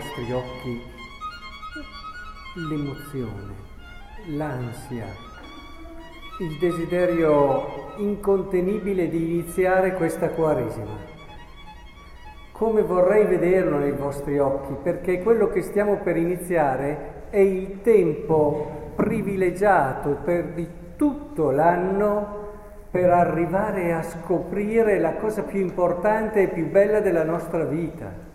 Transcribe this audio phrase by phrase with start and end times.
[0.00, 0.82] vostri occhi
[2.70, 3.54] l'emozione,
[4.34, 5.04] l'ansia,
[6.38, 11.08] il desiderio incontenibile di iniziare questa Quaresima.
[12.52, 18.92] Come vorrei vederlo nei vostri occhi, perché quello che stiamo per iniziare è il tempo
[18.96, 22.38] privilegiato per di tutto l'anno
[22.90, 28.29] per arrivare a scoprire la cosa più importante e più bella della nostra vita.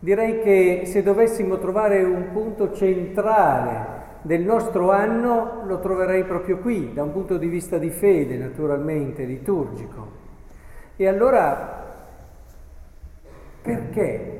[0.00, 6.92] Direi che se dovessimo trovare un punto centrale del nostro anno, lo troverei proprio qui,
[6.92, 10.06] da un punto di vista di fede, naturalmente, liturgico.
[10.96, 11.84] E allora,
[13.62, 14.38] perché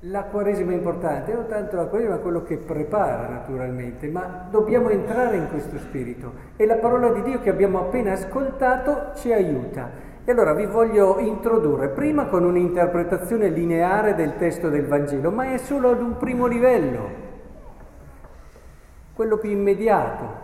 [0.00, 4.90] la Quaresima è importante, non tanto la Quaresima, ma quello che prepara naturalmente, ma dobbiamo
[4.90, 10.12] entrare in questo spirito e la parola di Dio che abbiamo appena ascoltato ci aiuta.
[10.26, 15.58] E allora vi voglio introdurre prima con un'interpretazione lineare del testo del Vangelo, ma è
[15.58, 17.10] solo ad un primo livello,
[19.12, 20.42] quello più immediato.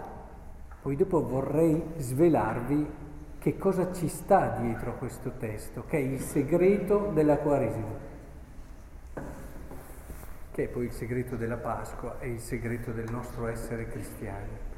[0.82, 2.90] Poi dopo vorrei svelarvi
[3.38, 8.08] che cosa ci sta dietro a questo testo, che è il segreto della Quaresima
[10.52, 14.69] che è poi il segreto della Pasqua e il segreto del nostro essere cristiani.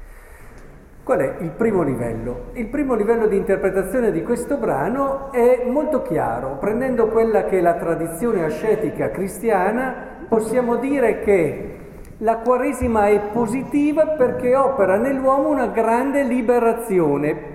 [1.03, 2.45] Qual è il primo livello?
[2.53, 6.55] Il primo livello di interpretazione di questo brano è molto chiaro.
[6.61, 9.93] Prendendo quella che è la tradizione ascetica cristiana,
[10.29, 11.79] possiamo dire che
[12.19, 17.51] la Quaresima è positiva perché opera nell'uomo una grande liberazione.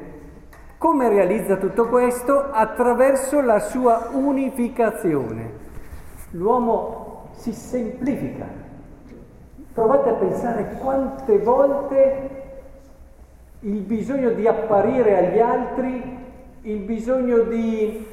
[0.77, 2.51] Come realizza tutto questo?
[2.51, 5.53] Attraverso la sua unificazione.
[6.33, 8.45] L'uomo si semplifica.
[9.73, 12.38] Provate a pensare quante volte
[13.61, 16.17] il bisogno di apparire agli altri,
[16.63, 18.07] il bisogno di,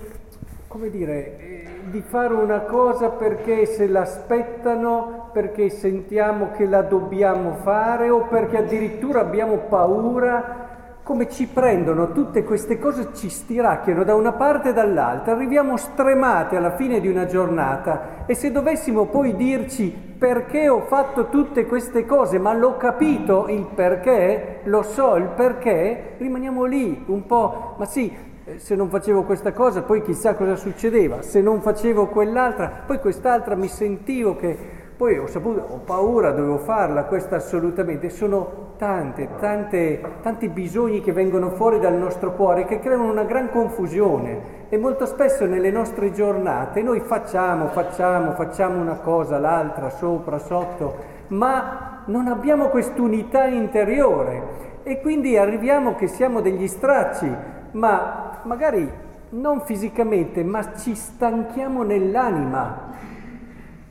[0.68, 7.54] come dire, eh, di fare una cosa perché se l'aspettano, perché sentiamo che la dobbiamo
[7.62, 10.75] fare o perché addirittura abbiamo paura
[11.06, 16.56] come ci prendono tutte queste cose, ci stiracchiano da una parte e dall'altra, arriviamo stremati
[16.56, 18.26] alla fine di una giornata.
[18.26, 23.68] E se dovessimo poi dirci perché ho fatto tutte queste cose, ma l'ho capito il
[23.68, 28.12] perché, lo so il perché, rimaniamo lì un po', ma sì,
[28.44, 33.00] eh, se non facevo questa cosa poi chissà cosa succedeva, se non facevo quell'altra, poi
[33.00, 38.10] quest'altra mi sentivo che poi ho saputo, ho paura, dovevo farla, questa assolutamente.
[38.10, 43.50] Sono tante, tante, tanti bisogni che vengono fuori dal nostro cuore che creano una gran
[43.50, 44.64] confusione.
[44.70, 50.96] E molto spesso nelle nostre giornate noi facciamo, facciamo, facciamo una cosa, l'altra, sopra, sotto,
[51.28, 54.64] ma non abbiamo quest'unità interiore.
[54.84, 57.30] E quindi arriviamo che siamo degli stracci,
[57.72, 58.90] ma magari
[59.32, 62.94] non fisicamente, ma ci stanchiamo nell'anima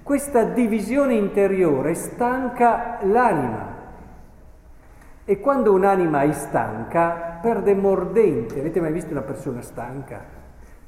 [0.04, 3.72] questa divisione interiore stanca l'anima
[5.24, 8.60] e quando un'anima è stanca perde mordente.
[8.60, 10.22] Avete mai visto una persona stanca?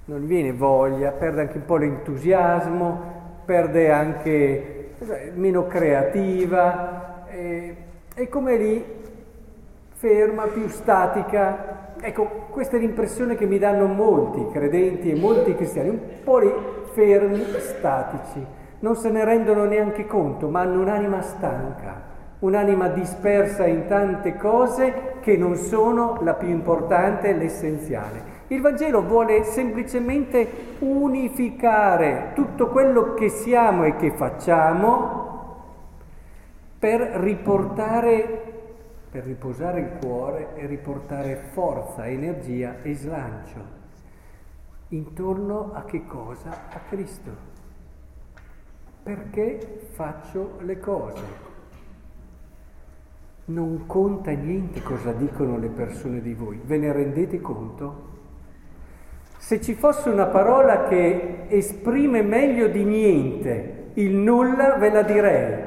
[0.05, 3.01] Non viene voglia, perde anche un po' l'entusiasmo,
[3.47, 4.91] perde anche
[5.33, 8.85] meno creativa, è come lì
[9.95, 11.95] ferma, più statica.
[11.99, 16.53] Ecco, questa è l'impressione che mi danno molti credenti e molti cristiani, un po' lì
[16.93, 22.03] fermi, statici non se ne rendono neanche conto, ma hanno un'anima stanca,
[22.41, 28.35] un'anima dispersa in tante cose che non sono la più importante l'essenziale.
[28.49, 30.47] Il Vangelo vuole semplicemente
[30.81, 35.25] unificare tutto quello che siamo e che facciamo
[36.79, 38.43] per riportare,
[39.11, 43.75] per riposare il cuore e riportare forza, energia e slancio
[44.91, 46.51] intorno a che cosa?
[46.71, 47.55] A Cristo
[49.07, 51.23] perché faccio le cose.
[53.45, 58.15] Non conta niente cosa dicono le persone di voi, ve ne rendete conto?
[59.37, 65.65] Se ci fosse una parola che esprime meglio di niente il nulla, ve la direi.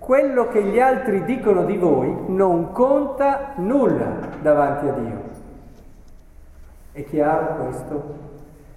[0.00, 5.22] Quello che gli altri dicono di voi non conta nulla davanti a Dio.
[6.90, 8.18] È chiaro questo?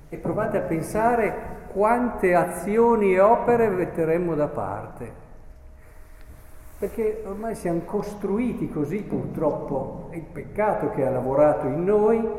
[0.09, 5.21] E provate a pensare quante azioni e opere metteremmo da parte.
[6.77, 12.29] Perché ormai siamo costruiti così purtroppo, è il peccato che ha lavorato in noi,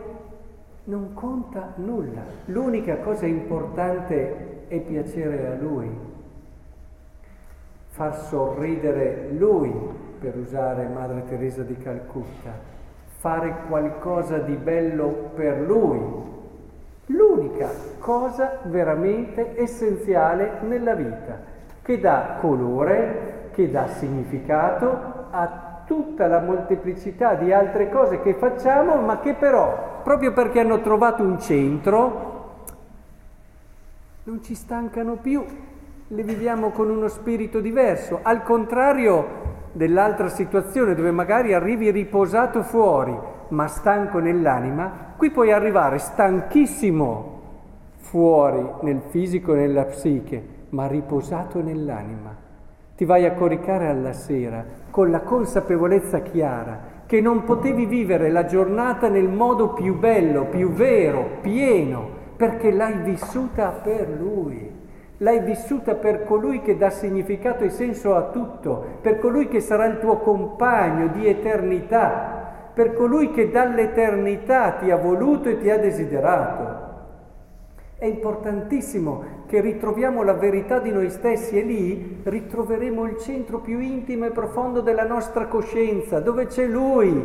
[0.84, 2.22] non conta nulla.
[2.46, 5.90] L'unica cosa importante è piacere a Lui,
[7.88, 9.72] far sorridere Lui,
[10.20, 12.52] per usare Madre Teresa di Calcutta,
[13.18, 16.00] fare qualcosa di bello per Lui,
[17.54, 17.70] L'unica
[18.00, 21.52] cosa veramente essenziale nella vita.
[21.82, 28.96] che dà colore, che dà significato a tutta la molteplicità di altre cose che facciamo,
[29.02, 32.52] ma che però, proprio perché hanno trovato un centro,
[34.22, 35.44] non ci stancano più,
[36.08, 39.42] le viviamo con uno spirito diverso, al contrario
[39.72, 43.14] dell'altra situazione dove magari arrivi riposato fuori,
[43.48, 47.33] ma stanco nell'anima, qui puoi arrivare stanchissimo
[48.04, 52.36] fuori nel fisico e nella psiche, ma riposato nell'anima.
[52.94, 58.44] Ti vai a coricare alla sera con la consapevolezza chiara che non potevi vivere la
[58.44, 64.82] giornata nel modo più bello, più vero, pieno, perché l'hai vissuta per Lui.
[65.18, 69.86] L'hai vissuta per colui che dà significato e senso a tutto, per colui che sarà
[69.86, 75.78] il tuo compagno di eternità, per colui che dall'eternità ti ha voluto e ti ha
[75.78, 76.73] desiderato.
[78.04, 83.78] È importantissimo che ritroviamo la verità di noi stessi e lì ritroveremo il centro più
[83.80, 87.24] intimo e profondo della nostra coscienza, dove c'è Lui,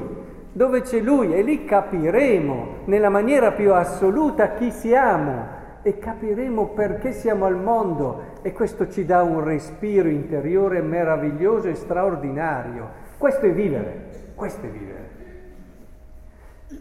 [0.54, 5.48] dove c'è Lui e lì capiremo nella maniera più assoluta chi siamo
[5.82, 11.76] e capiremo perché siamo al mondo e questo ci dà un respiro interiore meraviglioso e
[11.76, 12.88] straordinario.
[13.18, 15.10] Questo è vivere, questo è vivere.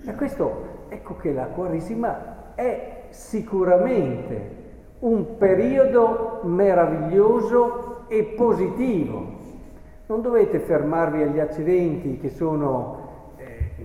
[0.06, 4.56] E questo, ecco che la Quaresima è sicuramente
[5.00, 9.36] un periodo meraviglioso e positivo.
[10.06, 13.06] Non dovete fermarvi agli accidenti che sono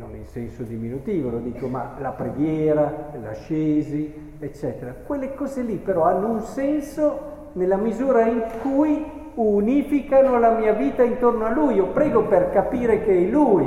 [0.04, 4.94] non in senso diminutivo, lo dico, ma la preghiera, l'ascesi, eccetera.
[5.06, 9.06] Quelle cose lì però hanno un senso nella misura in cui
[9.36, 11.76] unificano la mia vita intorno a Lui.
[11.76, 13.66] Io prego per capire che è Lui.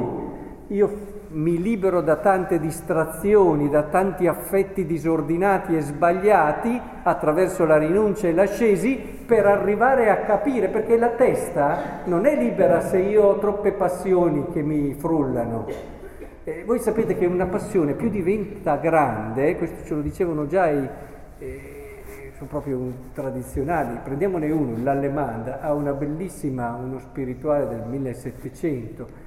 [0.69, 8.29] Io mi libero da tante distrazioni, da tanti affetti disordinati e sbagliati attraverso la rinuncia
[8.29, 13.39] e l'ascesi per arrivare a capire, perché la testa non è libera se io ho
[13.39, 15.67] troppe passioni che mi frullano.
[16.45, 20.89] Eh, voi sapete che una passione più diventa grande, questo ce lo dicevano già i,
[21.39, 21.87] eh,
[22.37, 29.26] sono proprio tradizionali, prendiamone uno, l'Allemanda, ha una bellissima, uno spirituale del 1700,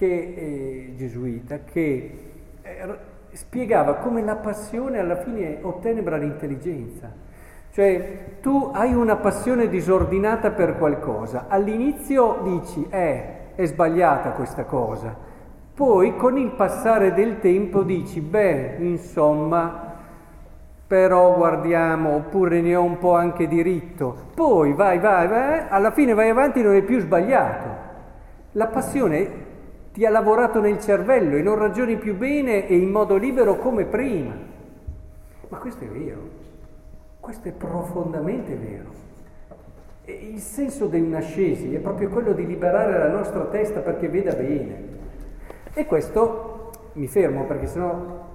[0.00, 2.18] che è gesuita, che
[2.62, 2.98] eh,
[3.32, 7.12] spiegava come la passione alla fine ottenebra l'intelligenza.
[7.70, 15.14] Cioè tu hai una passione disordinata per qualcosa, all'inizio dici eh, è sbagliata questa cosa,
[15.74, 19.96] poi con il passare del tempo dici, beh, insomma,
[20.86, 24.16] però guardiamo, oppure ne ho un po' anche diritto.
[24.34, 27.88] Poi vai, vai, vai, alla fine vai avanti non è più sbagliato.
[28.52, 29.48] La passione
[29.92, 33.84] ti ha lavorato nel cervello e non ragioni più bene e in modo libero come
[33.84, 34.34] prima.
[35.48, 36.20] Ma questo è vero,
[37.18, 38.98] questo è profondamente vero.
[40.04, 44.98] E il senso dell'ascesi è proprio quello di liberare la nostra testa perché veda bene.
[45.74, 48.28] E questo, mi fermo perché sennò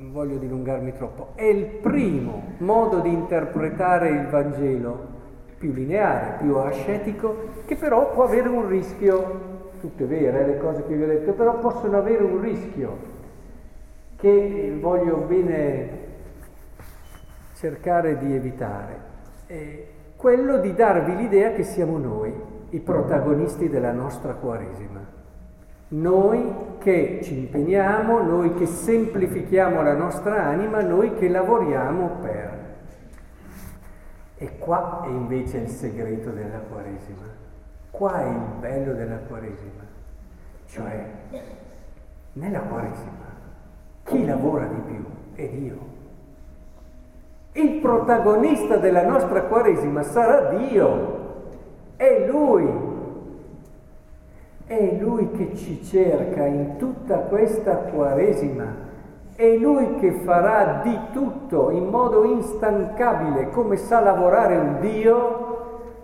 [0.00, 5.18] non voglio dilungarmi troppo, è il primo modo di interpretare il Vangelo
[5.58, 10.94] più lineare, più ascetico, che però può avere un rischio, tutte vere le cose che
[10.94, 13.18] vi ho detto, però possono avere un rischio
[14.16, 15.98] che voglio bene
[17.54, 18.98] cercare di evitare,
[19.46, 19.84] è
[20.16, 22.32] quello di darvi l'idea che siamo noi
[22.70, 25.18] i protagonisti della nostra Quaresima.
[25.88, 32.58] Noi che ci impegniamo, noi che semplifichiamo la nostra anima, noi che lavoriamo per.
[34.36, 37.49] E qua è invece il segreto della Quaresima.
[37.90, 39.88] Qua è il bello della Quaresima.
[40.66, 41.04] Cioè,
[42.34, 43.26] nella Quaresima,
[44.04, 45.04] chi lavora di più
[45.34, 45.78] è Dio.
[47.52, 51.18] Il protagonista della nostra Quaresima sarà Dio.
[51.96, 52.88] È Lui
[54.70, 58.72] è Lui che ci cerca in tutta questa Quaresima.
[59.34, 65.39] È Lui che farà di tutto in modo instancabile come sa lavorare un Dio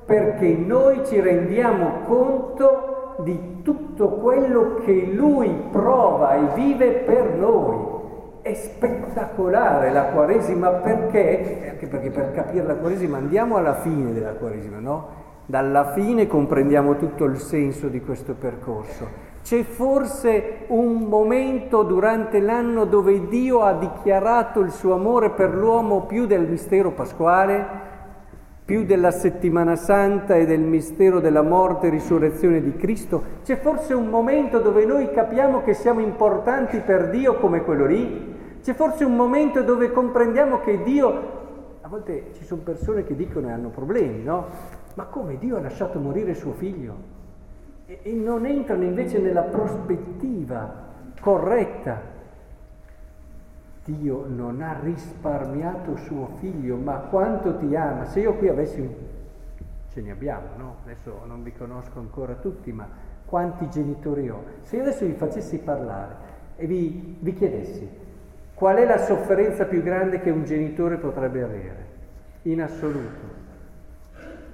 [0.06, 7.94] perché noi ci rendiamo conto di tutto quello che Lui prova e vive per noi.
[8.42, 14.34] È spettacolare la Quaresima perché, anche perché per capire la Quaresima andiamo alla fine della
[14.34, 15.24] Quaresima, no?
[15.46, 19.24] Dalla fine comprendiamo tutto il senso di questo percorso.
[19.42, 26.02] C'è forse un momento durante l'anno dove Dio ha dichiarato il suo amore per l'uomo
[26.02, 27.64] più del mistero pasquale,
[28.66, 33.22] più della settimana santa e del mistero della morte e risurrezione di Cristo?
[33.44, 38.34] C'è forse un momento dove noi capiamo che siamo importanti per Dio come quello lì?
[38.60, 41.08] C'è forse un momento dove comprendiamo che Dio,
[41.80, 44.46] a volte ci sono persone che dicono e hanno problemi, no?
[44.94, 46.94] Ma come Dio ha lasciato morire suo figlio?
[47.86, 50.74] E, e non entrano invece nella prospettiva
[51.20, 52.15] corretta.
[53.86, 58.04] Dio non ha risparmiato suo figlio, ma quanto ti ama.
[58.04, 58.92] Se io qui avessi un...
[59.92, 60.76] ce ne abbiamo, no?
[60.84, 62.88] Adesso non vi conosco ancora tutti, ma
[63.24, 64.42] quanti genitori ho?
[64.62, 66.14] Se io adesso vi facessi parlare
[66.56, 67.88] e vi, vi chiedessi
[68.54, 71.86] qual è la sofferenza più grande che un genitore potrebbe avere,
[72.42, 73.34] in assoluto,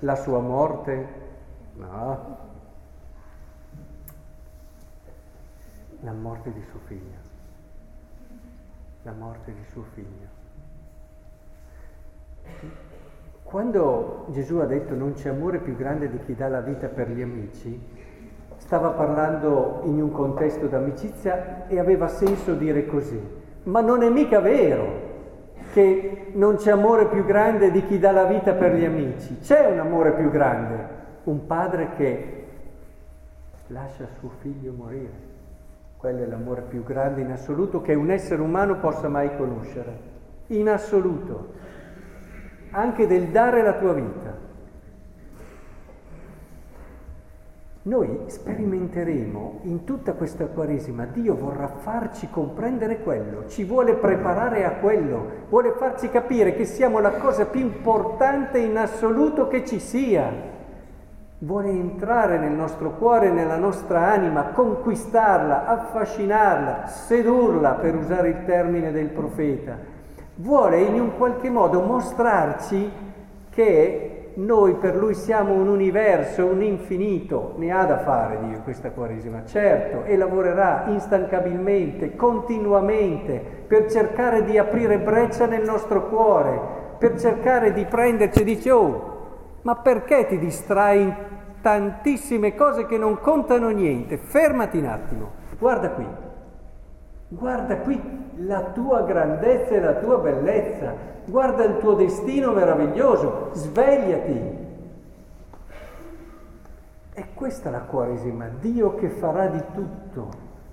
[0.01, 1.07] la sua morte?
[1.75, 2.39] No.
[6.01, 7.22] La morte di suo figlio.
[9.05, 10.41] La morte di suo figlio.
[13.43, 17.11] Quando Gesù ha detto non c'è amore più grande di chi dà la vita per
[17.11, 17.81] gli amici,
[18.59, 23.21] stava parlando in un contesto d'amicizia e aveva senso dire così.
[23.65, 25.11] Ma non è mica vero
[25.73, 29.39] che non c'è amore più grande di chi dà la vita per gli amici.
[29.41, 30.89] C'è un amore più grande,
[31.25, 32.47] un padre che
[33.67, 35.32] lascia suo figlio morire.
[36.03, 39.97] Quello è l'amore più grande in assoluto che un essere umano possa mai conoscere.
[40.49, 41.53] In assoluto.
[42.73, 44.37] Anche del dare la tua vita.
[47.83, 54.79] Noi sperimenteremo in tutta questa Quaresima, Dio vorrà farci comprendere quello, ci vuole preparare a
[54.79, 60.62] quello, vuole farci capire che siamo la cosa più importante in assoluto che ci sia.
[61.45, 68.93] Vuole entrare nel nostro cuore, nella nostra anima, conquistarla, affascinarla, sedurla, per usare il termine
[68.93, 69.77] del profeta.
[70.37, 72.89] Vuole in un qualche modo mostrarci
[73.51, 78.93] che noi per lui siamo un universo, un infinito, ne ha da fare Dio questa
[78.93, 86.61] Quaresima, certo, e lavorerà instancabilmente, continuamente, per cercare di aprire breccia nel nostro cuore,
[86.99, 89.12] per cercare di prenderci dice, oh,
[89.63, 91.15] ma perché ti distrai in
[91.61, 94.17] tantissime cose che non contano niente?
[94.17, 96.07] Fermati un attimo, guarda qui,
[97.29, 104.61] guarda qui la tua grandezza e la tua bellezza, guarda il tuo destino meraviglioso, svegliati.
[107.15, 110.29] E questa è la Quaresima, Dio che farà di tutto,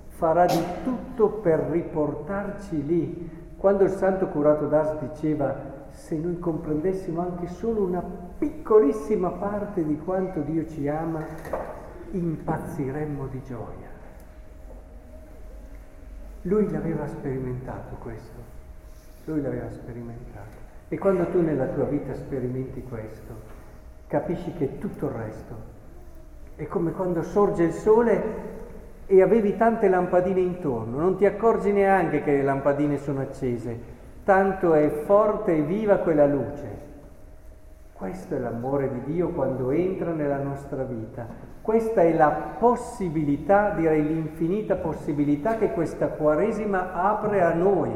[0.08, 3.38] farà di tutto per riportarci lì.
[3.58, 5.54] Quando il santo curato d'Ars diceva
[5.92, 8.02] se noi comprendessimo anche solo una
[8.38, 11.24] piccolissima parte di quanto Dio ci ama,
[12.10, 13.88] impazziremmo di gioia.
[16.42, 18.38] Lui l'aveva sperimentato questo.
[19.26, 20.56] Lui l'aveva sperimentato.
[20.88, 23.34] E quando tu nella tua vita sperimenti questo,
[24.06, 25.54] capisci che tutto il resto
[26.56, 28.58] è come quando sorge il sole
[29.06, 33.98] e avevi tante lampadine intorno, non ti accorgi neanche che le lampadine sono accese,
[34.30, 36.68] tanto è forte e viva quella luce.
[37.92, 41.26] Questo è l'amore di Dio quando entra nella nostra vita.
[41.60, 47.90] Questa è la possibilità, direi l'infinita possibilità che questa Quaresima apre a noi.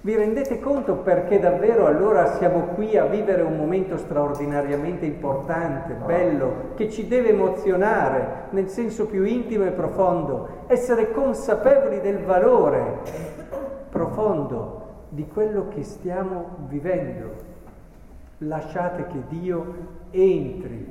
[0.00, 6.72] Vi rendete conto perché davvero allora siamo qui a vivere un momento straordinariamente importante, bello,
[6.74, 13.02] che ci deve emozionare nel senso più intimo e profondo, essere consapevoli del valore
[13.88, 14.83] profondo
[15.14, 17.52] di quello che stiamo vivendo.
[18.38, 19.74] Lasciate che Dio
[20.10, 20.86] entri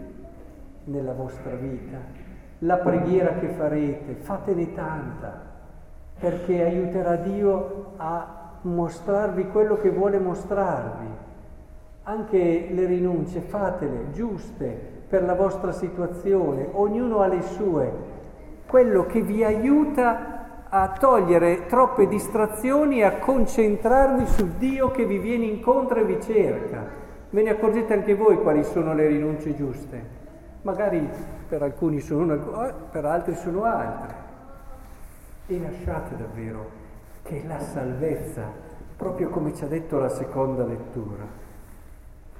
[0.85, 1.97] nella vostra vita.
[2.59, 5.41] La preghiera che farete, fatene tanta,
[6.17, 11.07] perché aiuterà Dio a mostrarvi quello che vuole mostrarvi.
[12.03, 17.91] Anche le rinunce fatele giuste per la vostra situazione, ognuno ha le sue.
[18.65, 20.32] Quello che vi aiuta
[20.75, 26.19] a togliere troppe distrazioni e a concentrarvi su Dio che vi viene incontro e vi
[26.19, 26.83] cerca.
[27.29, 30.21] Ve ne accorgete anche voi quali sono le rinunce giuste.
[30.63, 31.07] Magari
[31.47, 34.15] per alcuni sono una, per altri sono altre.
[35.45, 36.67] E lasciate davvero
[37.21, 38.41] che la salvezza,
[38.97, 41.23] proprio come ci ha detto la seconda lettura,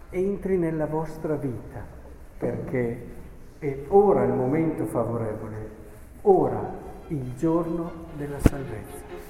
[0.10, 1.82] entri nella vostra vita,
[2.40, 3.08] perché
[3.60, 5.70] è ora il momento favorevole,
[6.22, 6.83] ora
[7.14, 9.23] il giorno della salvezza.